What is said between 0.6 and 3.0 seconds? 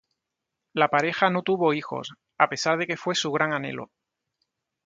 La pareja no tuvo hijos, a pesar de que